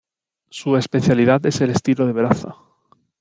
Su 0.49 0.77
especialidad 0.77 1.45
es 1.45 1.61
el 1.61 1.69
estilo 1.69 2.07
de 2.07 2.13
braza. 2.13 2.55